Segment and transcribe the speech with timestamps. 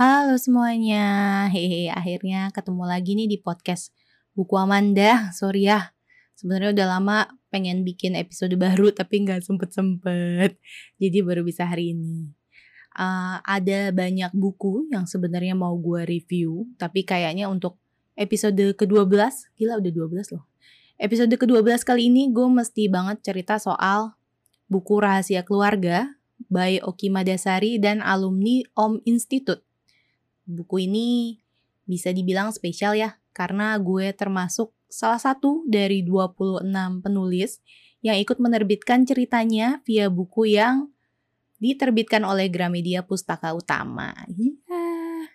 [0.00, 1.04] Halo semuanya,
[1.52, 3.92] hehe akhirnya ketemu lagi nih di podcast
[4.32, 5.28] Buku Amanda.
[5.36, 5.92] Sorry ya,
[6.40, 7.18] sebenarnya udah lama
[7.52, 10.56] pengen bikin episode baru tapi nggak sempet-sempet.
[10.96, 12.32] Jadi baru bisa hari ini.
[12.96, 17.76] Uh, ada banyak buku yang sebenarnya mau gue review, tapi kayaknya untuk
[18.16, 19.12] episode ke-12,
[19.60, 20.48] gila udah 12 loh.
[20.96, 24.16] Episode ke-12 kali ini gue mesti banget cerita soal
[24.64, 26.08] buku rahasia keluarga
[26.48, 29.60] by Oki Madasari dan alumni Om Institute
[30.46, 31.40] buku ini
[31.84, 36.66] bisa dibilang spesial ya, karena gue termasuk salah satu dari 26
[37.02, 37.62] penulis
[38.00, 40.88] yang ikut menerbitkan ceritanya via buku yang
[41.60, 44.16] diterbitkan oleh Gramedia Pustaka Utama.
[44.34, 45.28] Yeah.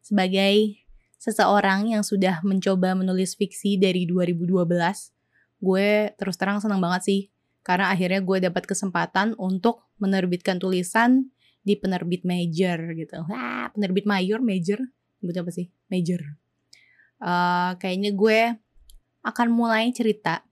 [0.00, 0.86] Sebagai
[1.18, 4.70] seseorang yang sudah mencoba menulis fiksi dari 2012,
[5.58, 7.20] gue terus terang senang banget sih
[7.66, 11.34] karena akhirnya gue dapat kesempatan untuk menerbitkan tulisan
[11.66, 13.26] di penerbit major gitu.
[13.26, 14.78] Wah, penerbit mayor, major,
[15.18, 15.66] sebutnya apa sih?
[15.90, 16.22] Major.
[17.18, 18.54] Uh, kayaknya gue
[19.26, 20.46] akan mulai cerita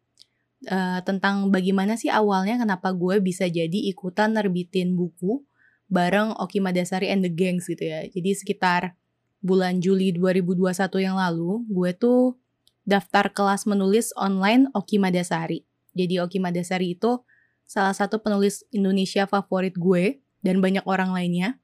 [0.67, 5.47] uh, tentang bagaimana sih awalnya kenapa gue bisa jadi ikutan nerbitin buku
[5.87, 8.03] bareng Oki Madasari and the Gangs gitu ya.
[8.11, 8.99] Jadi sekitar
[9.39, 12.35] bulan Juli 2021 yang lalu, gue tuh
[12.83, 15.63] daftar kelas menulis online Oki Madasari.
[15.95, 17.23] Jadi Oki Madasari itu
[17.63, 21.57] salah satu penulis Indonesia favorit gue dan banyak orang lainnya.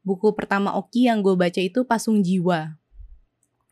[0.00, 2.76] Buku pertama Oki yang gue baca itu Pasung Jiwa.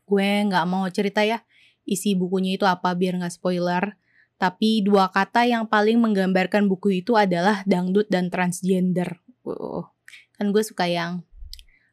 [0.05, 1.41] Gue nggak mau cerita ya
[1.83, 3.97] isi bukunya itu apa biar nggak spoiler.
[4.37, 9.23] Tapi dua kata yang paling menggambarkan buku itu adalah dangdut dan transgender.
[9.45, 9.87] Uh,
[10.35, 11.23] kan gue suka yang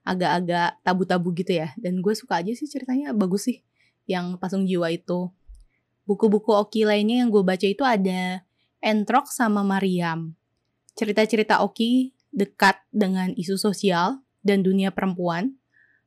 [0.02, 1.76] agak-agak tabu-tabu gitu ya.
[1.78, 3.62] Dan gue suka aja sih ceritanya bagus sih
[4.08, 5.30] yang Pasung Jiwa itu.
[6.08, 8.42] Buku-buku Oki lainnya yang gue baca itu ada
[8.82, 10.34] Entrok sama Mariam.
[10.98, 15.54] Cerita-cerita Oki dekat dengan isu sosial dan dunia perempuan.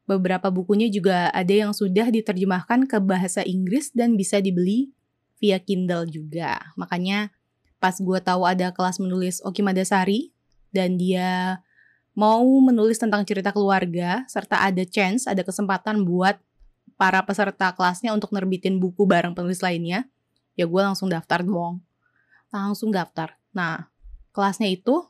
[0.04, 4.92] Beberapa bukunya juga ada yang sudah diterjemahkan ke bahasa Inggris dan bisa dibeli
[5.40, 6.60] via Kindle juga.
[6.76, 7.32] Makanya
[7.80, 10.32] pas gue tahu ada kelas menulis Oki Madasari
[10.76, 11.60] dan dia
[12.16, 16.40] mau menulis tentang cerita keluarga serta ada chance, ada kesempatan buat
[16.96, 20.06] para peserta kelasnya untuk nerbitin buku bareng penulis lainnya,
[20.54, 21.82] ya gue langsung daftar dong.
[22.54, 23.36] Langsung daftar.
[23.52, 23.90] Nah,
[24.30, 25.04] kelasnya itu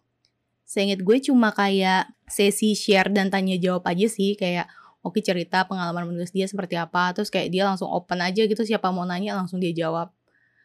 [0.74, 4.66] Seinget gue cuma kayak sesi share dan tanya jawab aja sih kayak
[5.06, 7.14] oke cerita pengalaman menulis dia seperti apa.
[7.14, 10.10] Terus kayak dia langsung open aja gitu siapa mau nanya langsung dia jawab.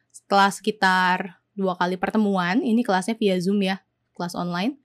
[0.09, 3.85] Setelah sekitar dua kali pertemuan ini kelasnya via zoom ya
[4.17, 4.81] kelas online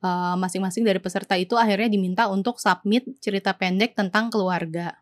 [0.00, 4.96] eh, masing-masing dari peserta itu akhirnya diminta untuk submit cerita pendek tentang keluarga.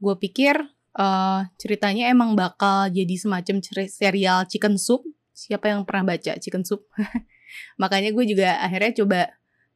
[0.00, 0.56] Gue pikir
[0.96, 5.04] uh, ceritanya emang bakal jadi semacam serial chicken soup.
[5.36, 6.88] Siapa yang pernah baca chicken soup
[7.78, 9.20] Makanya gue juga akhirnya coba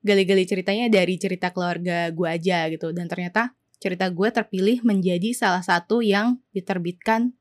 [0.05, 2.93] gali-gali ceritanya dari cerita keluarga gue aja gitu.
[2.93, 7.37] Dan ternyata cerita gue terpilih menjadi salah satu yang diterbitkan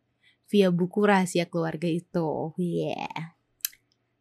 [0.52, 2.54] via buku rahasia keluarga itu.
[2.60, 3.34] Yeah.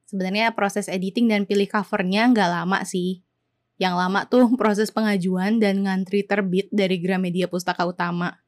[0.08, 3.24] Sebenarnya proses editing dan pilih covernya nggak lama sih.
[3.80, 8.38] Yang lama tuh proses pengajuan dan ngantri terbit dari Gramedia Pustaka Utama.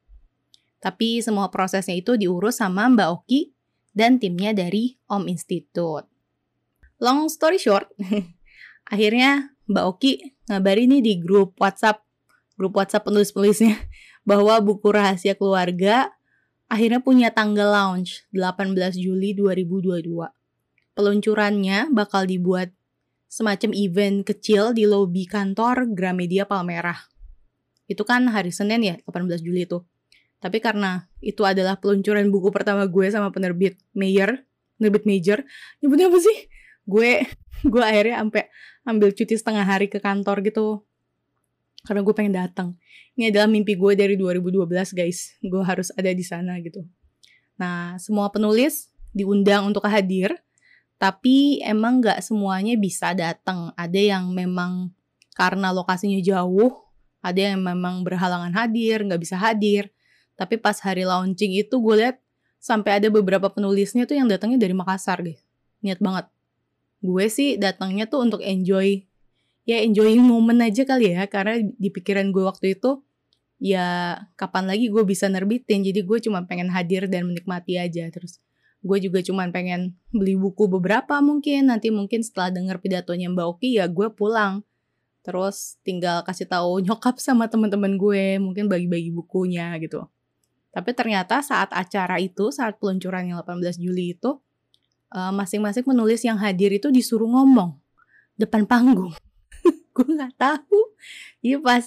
[0.79, 3.57] Tapi semua prosesnya itu diurus sama Mbak Oki
[3.97, 6.14] dan timnya dari Om Institute.
[7.03, 7.91] Long story short,
[8.93, 10.13] akhirnya Mbak Oki
[10.47, 12.05] ngabari nih di grup WhatsApp,
[12.55, 13.75] grup WhatsApp penulis-penulisnya,
[14.29, 16.15] bahwa buku rahasia keluarga
[16.71, 20.07] akhirnya punya tanggal launch 18 Juli 2022.
[20.95, 22.71] Peluncurannya bakal dibuat
[23.27, 27.11] semacam event kecil di lobi kantor Gramedia Palmerah.
[27.91, 29.83] Itu kan hari Senin ya, 18 Juli itu.
[30.39, 34.45] Tapi karena itu adalah peluncuran buku pertama gue sama penerbit Mayer,
[34.77, 35.43] penerbit Major,
[35.81, 36.37] nyebutnya apa sih?
[36.85, 37.25] Gue
[37.73, 38.45] gue akhirnya sampai
[38.85, 40.85] ambil cuti setengah hari ke kantor gitu.
[41.85, 42.69] Karena gue pengen datang.
[43.15, 44.65] Ini adalah mimpi gue dari 2012
[44.97, 45.37] guys.
[45.45, 46.81] Gue harus ada di sana gitu.
[47.61, 50.35] Nah semua penulis diundang untuk hadir
[50.97, 53.73] tapi emang nggak semuanya bisa datang.
[53.77, 54.93] Ada yang memang
[55.37, 56.85] karena lokasinya jauh
[57.25, 59.89] ada yang memang berhalangan hadir nggak bisa hadir.
[60.37, 62.21] Tapi pas hari launching itu gue lihat
[62.61, 65.41] sampai ada beberapa penulisnya tuh yang datangnya dari Makassar guys.
[65.81, 66.29] Niat banget
[67.05, 69.05] gue sih datangnya tuh untuk enjoy.
[69.69, 73.05] Ya enjoying moment aja kali ya karena di pikiran gue waktu itu
[73.61, 75.85] ya kapan lagi gue bisa nerbitin.
[75.85, 78.09] Jadi gue cuma pengen hadir dan menikmati aja.
[78.09, 78.41] Terus
[78.81, 81.69] gue juga cuma pengen beli buku beberapa mungkin.
[81.69, 84.65] Nanti mungkin setelah denger pidatonya Mbak Oki ya gue pulang.
[85.25, 90.05] Terus tinggal kasih tahu nyokap sama teman-teman gue mungkin bagi-bagi bukunya gitu.
[90.75, 94.43] Tapi ternyata saat acara itu saat peluncuran yang 18 Juli itu
[95.15, 97.79] masing-masing penulis yang hadir itu disuruh ngomong
[98.35, 99.15] depan panggung.
[99.95, 100.81] gue nggak tahu.
[101.39, 101.85] Iya pas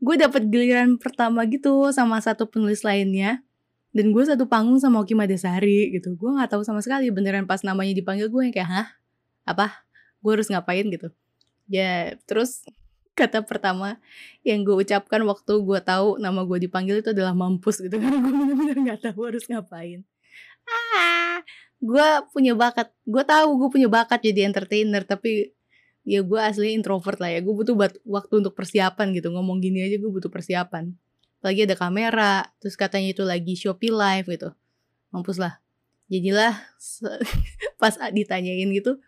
[0.00, 3.44] gue dapet giliran pertama gitu sama satu penulis lainnya
[3.92, 6.16] dan gue satu panggung sama Oki Madasari gitu.
[6.16, 8.88] Gue nggak tahu sama sekali beneran pas namanya dipanggil gue yang kayak hah?
[9.44, 9.84] Apa?
[10.24, 10.88] Gue harus ngapain?
[10.88, 11.12] Gitu.
[11.68, 12.64] Ya terus
[13.12, 14.00] kata pertama
[14.40, 17.98] yang gue ucapkan waktu gue tahu nama gue dipanggil itu adalah mampus gitu.
[18.00, 20.00] Karena gue bener-bener nggak tahu harus ngapain.
[20.64, 21.44] Ah
[21.80, 22.92] gue punya bakat.
[23.08, 25.56] Gue tahu gue punya bakat jadi entertainer tapi
[26.04, 27.40] ya gue asli introvert lah ya.
[27.40, 27.74] Gue butuh
[28.04, 29.32] waktu untuk persiapan gitu.
[29.32, 30.92] Ngomong gini aja gue butuh persiapan.
[31.40, 34.52] Lagi ada kamera terus katanya itu lagi Shopee live gitu.
[35.10, 35.58] Mampus lah.
[36.12, 36.54] Jadilah
[37.80, 39.00] pas ditanyain gitu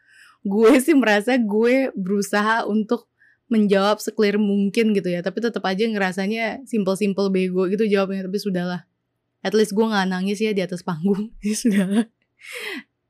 [0.42, 3.06] gue sih merasa gue berusaha untuk
[3.46, 5.22] menjawab seklir mungkin gitu ya.
[5.22, 8.26] Tapi tetap aja ngerasanya simple-simple bego gitu jawabnya.
[8.26, 8.88] Tapi sudahlah.
[9.44, 11.30] At least gue nggak nangis ya di atas panggung.
[11.44, 12.06] Ya sudahlah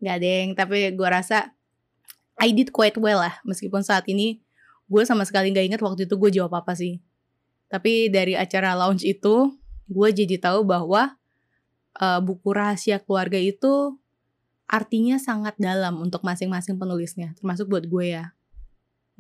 [0.03, 0.49] nggak deng.
[0.59, 1.55] Tapi gue rasa
[2.41, 3.39] I did quite well lah.
[3.47, 4.43] Meskipun saat ini
[4.91, 7.01] gue sama sekali nggak ingat waktu itu gue jawab apa sih.
[7.73, 9.57] Tapi dari acara launch itu
[9.89, 11.17] gue jadi tahu bahwa
[12.01, 13.97] uh, buku rahasia keluarga itu
[14.69, 18.33] artinya sangat dalam untuk masing-masing penulisnya termasuk buat gue ya.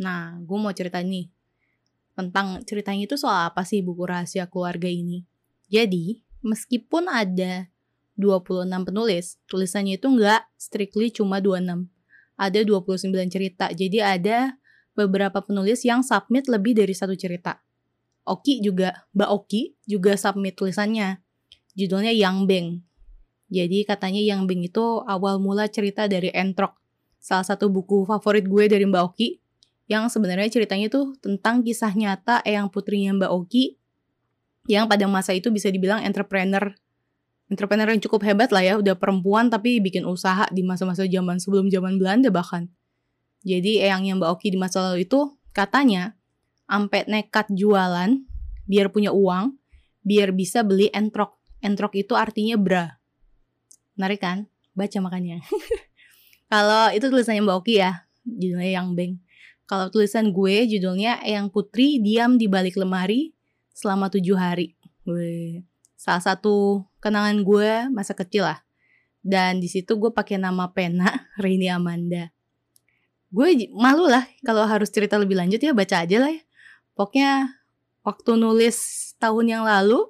[0.00, 1.28] Nah, gue mau cerita nih
[2.12, 5.24] tentang ceritanya itu soal apa sih buku rahasia keluarga ini.
[5.72, 7.71] Jadi, meskipun ada
[8.22, 11.90] 26 penulis, tulisannya itu nggak strictly cuma 26.
[12.38, 14.38] Ada 29 cerita, jadi ada
[14.94, 17.58] beberapa penulis yang submit lebih dari satu cerita.
[18.22, 21.18] Oki juga, Mbak Oki juga submit tulisannya.
[21.74, 22.68] Judulnya Yang Beng.
[23.50, 26.78] Jadi katanya Yang Beng itu awal mula cerita dari Entrok.
[27.18, 29.42] Salah satu buku favorit gue dari Mbak Oki
[29.90, 33.76] yang sebenarnya ceritanya tuh tentang kisah nyata Eyang putrinya Mbak Oki
[34.70, 36.70] yang pada masa itu bisa dibilang entrepreneur
[37.52, 41.68] entrepreneur yang cukup hebat lah ya udah perempuan tapi bikin usaha di masa-masa zaman sebelum
[41.68, 42.72] zaman Belanda bahkan.
[43.44, 46.16] Jadi Eyangnya Mbak Oki di masa lalu itu katanya
[46.64, 48.24] sampai nekat jualan
[48.64, 49.52] biar punya uang
[50.00, 51.36] biar bisa beli entrok.
[51.60, 52.96] Entrok itu artinya bra.
[54.00, 54.48] Menarik kan?
[54.72, 55.44] Baca makanya
[56.52, 59.20] kalau itu tulisannya Mbak Oki ya judulnya yang beng.
[59.68, 63.36] Kalau tulisan gue judulnya Eyang Putri diam di balik lemari
[63.76, 64.76] selama tujuh hari.
[65.04, 65.64] Gue
[65.96, 68.62] salah satu kenangan gue masa kecil lah.
[69.22, 72.30] Dan di situ gue pakai nama pena Rini Amanda.
[73.32, 76.42] Gue malu lah kalau harus cerita lebih lanjut ya baca aja lah ya.
[76.94, 77.58] Pokoknya
[78.06, 78.78] waktu nulis
[79.18, 80.06] tahun yang lalu,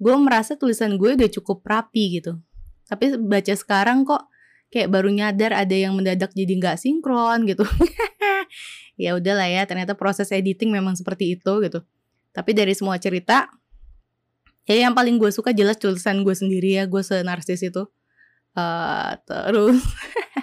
[0.00, 2.40] gue merasa tulisan gue udah cukup rapi gitu.
[2.88, 4.24] Tapi baca sekarang kok
[4.72, 7.66] kayak baru nyadar ada yang mendadak jadi nggak sinkron gitu.
[9.02, 11.80] ya udahlah ya ternyata proses editing memang seperti itu gitu
[12.32, 13.48] tapi dari semua cerita
[14.68, 17.86] ya yang paling gue suka jelas tulisan gue sendiri ya gue senarsis itu.
[18.52, 19.80] Uh, terus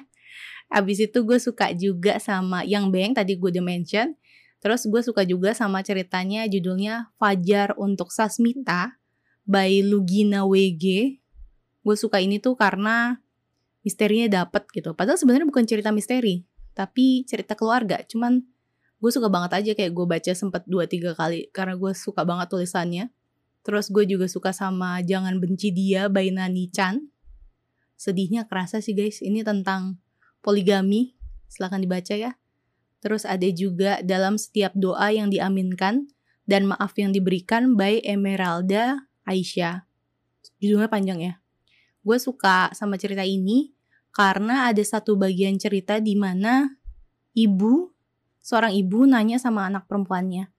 [0.78, 4.16] abis itu gue suka juga sama yang beng tadi gue udah mention.
[4.60, 9.00] Terus gue suka juga sama ceritanya judulnya Fajar untuk Sasmita
[9.48, 11.16] by Lugina WG
[11.80, 13.24] gue suka ini tuh karena
[13.82, 14.92] misterinya dapet gitu.
[14.94, 16.44] Padahal sebenarnya bukan cerita misteri
[16.76, 18.04] tapi cerita keluarga.
[18.04, 18.44] Cuman
[19.00, 22.52] gue suka banget aja kayak gue baca sempet dua tiga kali karena gue suka banget
[22.52, 23.08] tulisannya
[23.66, 27.04] terus gue juga suka sama jangan benci dia by Nani Chan.
[28.00, 29.20] Sedihnya kerasa sih guys.
[29.20, 30.00] Ini tentang
[30.40, 31.20] poligami.
[31.52, 32.40] Silahkan dibaca ya.
[33.00, 36.08] Terus ada juga dalam setiap doa yang diaminkan
[36.50, 39.88] dan maaf yang diberikan by Emeralda Aisyah.
[40.60, 41.34] Judulnya panjang ya.
[42.04, 43.72] Gue suka sama cerita ini
[44.10, 46.80] karena ada satu bagian cerita di mana
[47.38, 47.94] ibu,
[48.42, 50.50] seorang ibu nanya sama anak perempuannya,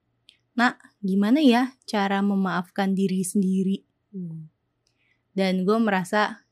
[0.61, 3.81] Nak, gimana ya cara memaafkan diri sendiri?
[4.13, 4.45] Hmm.
[5.33, 6.45] Dan gue merasa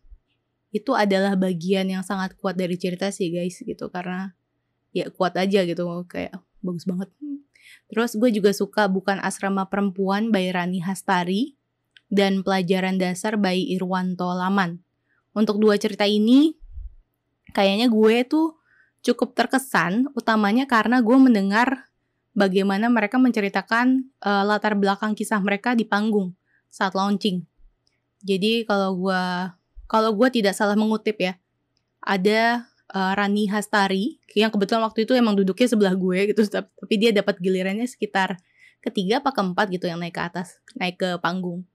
[0.73, 4.33] itu adalah bagian yang sangat kuat dari cerita sih guys gitu karena
[4.97, 7.13] ya kuat aja gitu kayak bagus banget.
[7.85, 11.53] Terus gue juga suka bukan asrama perempuan by Rani Hastari
[12.09, 14.81] dan pelajaran dasar by Irwanto Laman.
[15.37, 16.57] Untuk dua cerita ini
[17.53, 18.57] kayaknya gue tuh
[19.05, 21.93] cukup terkesan utamanya karena gue mendengar
[22.37, 26.33] bagaimana mereka menceritakan uh, latar belakang kisah mereka di panggung
[26.69, 27.45] saat launching.
[28.21, 29.23] Jadi kalau gue
[29.89, 31.33] kalau gue tidak salah mengutip ya,
[32.05, 37.09] ada uh, Rani Hastari yang kebetulan waktu itu emang duduknya sebelah gue gitu, tapi dia
[37.09, 38.37] dapat gilirannya sekitar
[38.79, 41.65] ketiga apa keempat gitu yang naik ke atas, naik ke panggung.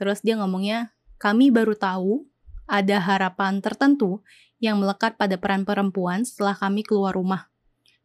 [0.00, 2.24] Terus dia ngomongnya, kami baru tahu
[2.66, 4.24] ada harapan tertentu
[4.62, 7.51] yang melekat pada peran perempuan setelah kami keluar rumah.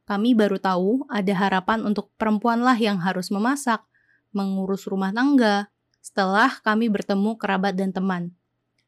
[0.07, 3.83] Kami baru tahu ada harapan untuk perempuanlah yang harus memasak,
[4.31, 5.67] mengurus rumah tangga,
[5.99, 8.31] setelah kami bertemu kerabat dan teman.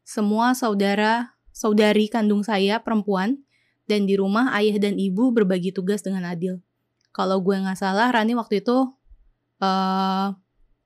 [0.08, 3.44] Semua saudara, saudari kandung saya perempuan,
[3.84, 6.64] dan di rumah ayah dan ibu berbagi tugas dengan adil.
[7.12, 8.96] Kalau gue nggak salah, Rani waktu itu
[9.60, 10.28] uh,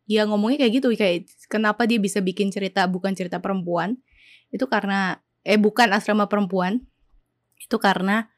[0.09, 3.95] ya ngomongnya kayak gitu kayak kenapa dia bisa bikin cerita bukan cerita perempuan
[4.51, 6.83] itu karena eh bukan asrama perempuan
[7.59, 8.32] itu karena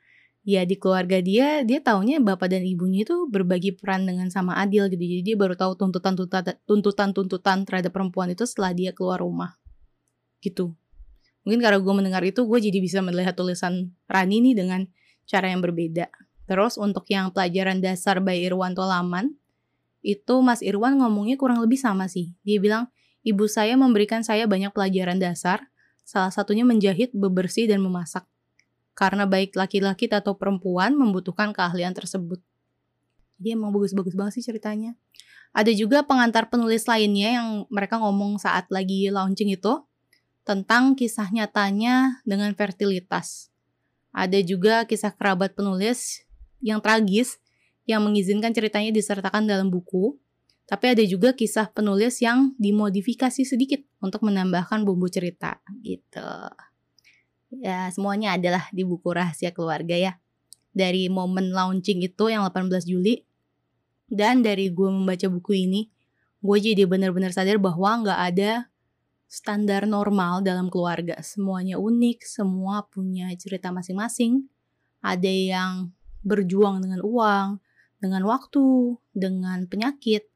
[0.46, 4.86] ya di keluarga dia dia taunya bapak dan ibunya itu berbagi peran dengan sama adil
[4.94, 6.14] gitu jadi dia baru tahu tuntutan
[6.70, 9.58] tuntutan tuntutan terhadap perempuan itu setelah dia keluar rumah
[10.46, 10.78] gitu
[11.42, 14.82] mungkin karena gue mendengar itu gue jadi bisa melihat tulisan Rani nih dengan
[15.26, 16.14] cara yang berbeda
[16.46, 19.34] terus untuk yang pelajaran dasar by Irwanto Laman
[20.06, 22.38] itu Mas Irwan ngomongnya kurang lebih sama sih.
[22.46, 22.94] Dia bilang,
[23.26, 25.74] ibu saya memberikan saya banyak pelajaran dasar,
[26.06, 28.30] salah satunya menjahit, bebersih, dan memasak.
[28.96, 32.40] Karena baik laki-laki atau perempuan membutuhkan keahlian tersebut.
[33.36, 34.96] Dia emang bagus-bagus banget sih ceritanya.
[35.52, 39.84] Ada juga pengantar penulis lainnya yang mereka ngomong saat lagi launching itu
[40.48, 43.52] tentang kisah nyatanya dengan fertilitas.
[44.16, 46.24] Ada juga kisah kerabat penulis
[46.64, 47.40] yang tragis
[47.84, 50.18] yang mengizinkan ceritanya disertakan dalam buku,
[50.66, 56.26] tapi ada juga kisah penulis yang dimodifikasi sedikit untuk menambahkan bumbu cerita gitu.
[57.62, 60.14] Ya, semuanya adalah di buku Rahasia Keluarga ya.
[60.76, 63.24] Dari momen launching itu yang 18 Juli
[64.12, 65.88] dan dari gue membaca buku ini,
[66.44, 68.52] gue jadi benar-benar sadar bahwa nggak ada
[69.26, 71.18] standar normal dalam keluarga.
[71.26, 74.46] Semuanya unik, semua punya cerita masing-masing.
[75.02, 75.74] Ada yang
[76.26, 77.62] berjuang dengan uang,
[78.02, 80.28] dengan waktu, dengan penyakit,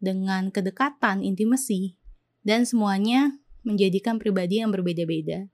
[0.00, 1.96] dengan kedekatan, intimasi,
[2.40, 5.48] dan semuanya menjadikan pribadi yang berbeda-beda.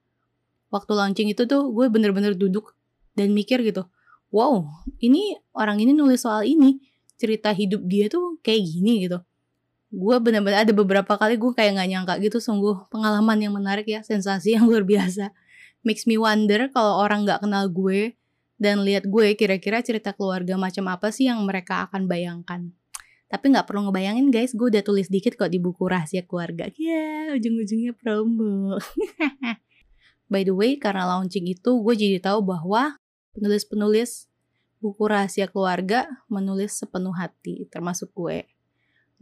[0.70, 2.75] Waktu launching itu tuh gue bener-bener duduk
[3.14, 3.87] dan mikir gitu,
[4.35, 4.66] wow,
[4.99, 6.82] ini orang ini nulis soal ini,
[7.16, 9.23] cerita hidup dia tuh kayak gini gitu.
[9.94, 14.02] Gue bener-bener ada beberapa kali gue kayak gak nyangka gitu, sungguh pengalaman yang menarik ya,
[14.02, 15.32] sensasi yang luar biasa.
[15.87, 18.18] Makes me wonder kalau orang gak kenal gue,
[18.56, 22.73] dan lihat gue kira-kira cerita keluarga macam apa sih yang mereka akan bayangkan.
[23.26, 26.70] Tapi nggak perlu ngebayangin guys, gue udah tulis dikit kok di buku rahasia keluarga.
[26.78, 28.78] Ya, yeah, ujung-ujungnya promo.
[30.26, 32.99] By the way, karena launching itu, gue jadi tahu bahwa
[33.38, 34.26] penulis-penulis
[34.83, 38.47] buku rahasia keluarga menulis sepenuh hati, termasuk gue.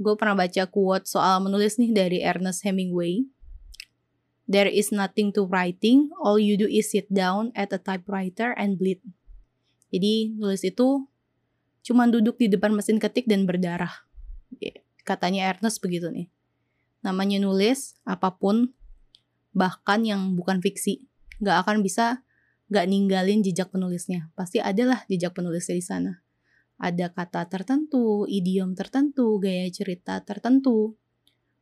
[0.00, 3.28] Gue pernah baca quote soal menulis nih dari Ernest Hemingway.
[4.44, 8.76] There is nothing to writing, all you do is sit down at a typewriter and
[8.76, 9.00] bleed.
[9.88, 11.08] Jadi nulis itu
[11.84, 14.04] cuma duduk di depan mesin ketik dan berdarah.
[15.04, 16.28] Katanya Ernest begitu nih.
[17.04, 18.72] Namanya nulis apa pun
[19.54, 21.06] bahkan yang bukan fiksi
[21.38, 22.26] nggak akan bisa
[22.68, 24.28] nggak ninggalin jejak penulisnya.
[24.34, 26.12] Pasti adalah jejak penulisnya di sana.
[26.74, 30.98] Ada kata tertentu, idiom tertentu, gaya cerita tertentu,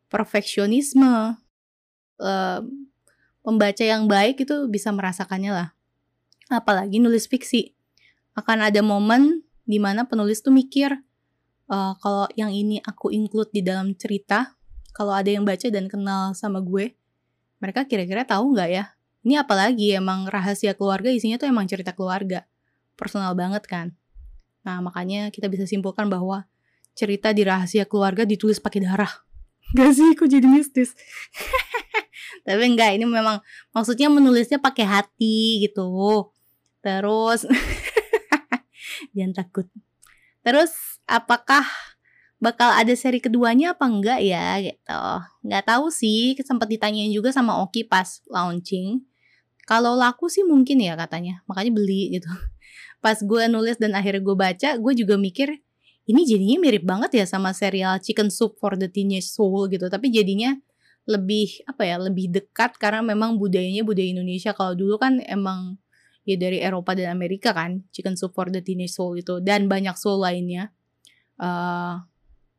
[0.08, 1.36] perfeksionisme,
[2.16, 2.60] uh,
[3.44, 5.68] pembaca yang baik itu bisa merasakannya lah.
[6.48, 7.76] Apalagi nulis fiksi
[8.32, 10.96] akan ada momen di mana penulis tuh mikir
[11.68, 14.56] uh, kalau yang ini aku include di dalam cerita
[14.96, 16.96] kalau ada yang baca dan kenal sama gue
[17.62, 18.84] mereka kira-kira tahu nggak ya
[19.22, 22.42] ini apalagi emang rahasia keluarga isinya tuh emang cerita keluarga
[22.98, 23.94] personal banget kan
[24.66, 26.50] nah makanya kita bisa simpulkan bahwa
[26.98, 29.22] cerita di rahasia keluarga ditulis pakai darah
[29.78, 30.92] Gak sih, kok jadi mistis?
[32.46, 33.40] Tapi enggak, ini memang
[33.72, 36.28] maksudnya menulisnya pakai hati gitu.
[36.84, 37.48] Terus
[39.16, 39.66] jangan takut.
[40.44, 41.64] Terus apakah
[42.42, 45.02] bakal ada seri keduanya apa enggak ya gitu.
[45.46, 49.06] Nggak tahu sih, sempat ditanyain juga sama Oki pas launching.
[49.62, 52.26] Kalau laku sih mungkin ya katanya, makanya beli gitu.
[53.02, 55.58] Pas gue nulis dan akhirnya gue baca, gue juga mikir
[56.10, 59.86] ini jadinya mirip banget ya sama serial Chicken Soup for the Teenage Soul gitu.
[59.86, 60.58] Tapi jadinya
[61.06, 64.50] lebih apa ya, lebih dekat karena memang budayanya budaya Indonesia.
[64.50, 65.78] Kalau dulu kan emang
[66.26, 69.94] ya dari Eropa dan Amerika kan Chicken Soup for the Teenage Soul itu dan banyak
[69.98, 70.70] soul lainnya
[71.42, 72.02] uh,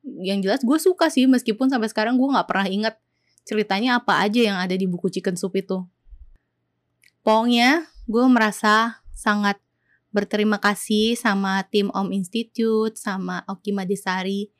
[0.03, 2.95] yang jelas gue suka sih meskipun sampai sekarang gue nggak pernah inget
[3.47, 5.83] ceritanya apa aja yang ada di buku Chicken Soup itu
[7.23, 9.59] pokoknya gue merasa sangat
[10.11, 14.51] berterima kasih sama tim Om Institute sama Oki Madisari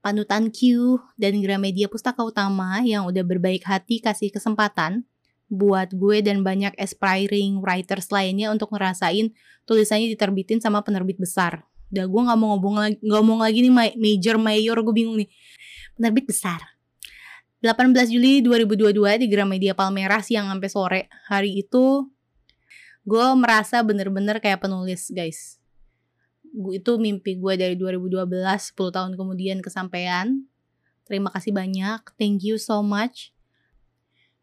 [0.00, 5.04] panutan Q dan Gramedia Pustaka Utama yang udah berbaik hati kasih kesempatan
[5.48, 9.32] buat gue dan banyak aspiring writers lainnya untuk ngerasain
[9.64, 11.64] tulisannya diterbitin sama penerbit besar.
[11.88, 15.28] Udah gue nggak mau ngomong lagi, ngomong lagi nih major mayor gue bingung nih.
[15.96, 16.60] Penerbit besar.
[17.58, 21.02] 18 Juli 2022 di Gramedia Palmerah siang sampai sore.
[21.26, 22.06] Hari itu
[23.02, 25.58] gue merasa bener-bener kayak penulis guys.
[26.54, 30.46] Gue itu mimpi gue dari 2012 10 tahun kemudian kesampaian.
[31.02, 32.14] Terima kasih banyak.
[32.14, 33.34] Thank you so much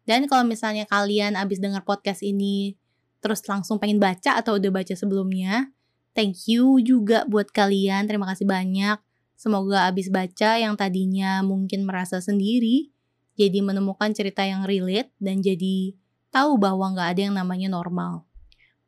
[0.06, 2.78] dan kalau misalnya kalian abis dengar podcast ini
[3.18, 5.74] terus langsung pengen baca atau udah baca sebelumnya,
[6.16, 8.08] thank you juga buat kalian.
[8.08, 8.96] Terima kasih banyak.
[9.36, 12.88] Semoga abis baca yang tadinya mungkin merasa sendiri,
[13.36, 15.92] jadi menemukan cerita yang relate dan jadi
[16.32, 18.24] tahu bahwa nggak ada yang namanya normal.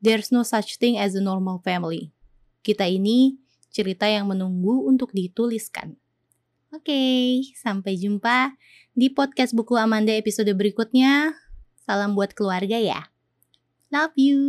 [0.01, 2.17] There's no such thing as a normal family.
[2.65, 3.37] Kita ini
[3.69, 6.01] cerita yang menunggu untuk dituliskan.
[6.73, 7.25] Oke, okay,
[7.57, 8.57] sampai jumpa
[8.97, 11.37] di podcast buku Amanda episode berikutnya.
[11.85, 13.09] Salam buat keluarga ya.
[13.89, 14.41] Love you.